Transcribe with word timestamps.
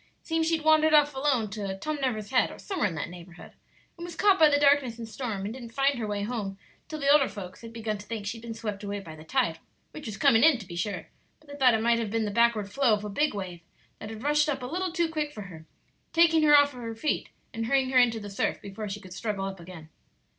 Seems 0.23 0.47
she'd 0.49 0.63
wandered 0.63 0.95
off 0.95 1.13
alone 1.13 1.51
to 1.51 1.77
Tom 1.77 1.99
Never's 2.01 2.31
Head, 2.31 2.49
or 2.49 2.57
somewhere 2.57 2.87
in 2.87 2.95
that 2.95 3.11
neighborhood, 3.11 3.51
and 3.95 4.03
was 4.03 4.15
caught 4.15 4.39
by 4.39 4.49
the 4.49 4.59
darkness 4.59 4.97
and 4.97 5.07
storm, 5.07 5.45
and 5.45 5.53
didn't 5.53 5.73
find 5.75 5.99
her 5.99 6.07
way 6.07 6.23
home 6.23 6.57
till 6.87 6.99
the 6.99 7.07
older 7.07 7.29
folks 7.29 7.61
had 7.61 7.71
begun 7.71 7.99
to 7.99 8.07
think 8.07 8.25
she'd 8.25 8.41
been 8.41 8.55
swept 8.55 8.83
away 8.83 8.99
by 8.99 9.15
the 9.15 9.23
tide, 9.23 9.59
which 9.91 10.07
was 10.07 10.17
coming 10.17 10.41
in, 10.43 10.57
to 10.57 10.65
be 10.65 10.75
sure; 10.75 11.09
but 11.39 11.47
they 11.49 11.55
thought 11.55 11.75
it 11.75 11.83
might 11.83 11.99
have 11.99 12.09
been 12.09 12.25
the 12.25 12.31
backward 12.31 12.71
flow 12.71 12.95
of 12.95 13.05
a 13.05 13.09
big 13.09 13.35
wave 13.35 13.61
that 13.99 14.09
had 14.09 14.23
rushed 14.23 14.49
up 14.49 14.63
a 14.63 14.65
little 14.65 14.91
too 14.91 15.07
quick 15.07 15.31
for 15.31 15.43
her, 15.43 15.67
taking 16.13 16.41
her 16.41 16.57
off 16.57 16.71
her 16.71 16.95
feet 16.95 17.29
and 17.53 17.67
hurrying 17.67 17.91
her 17.91 17.99
into 17.99 18.19
the 18.19 18.31
surf 18.31 18.59
before 18.59 18.89
she 18.89 18.99
could 18.99 19.13
struggle 19.13 19.45
up 19.45 19.59
again." 19.59 19.87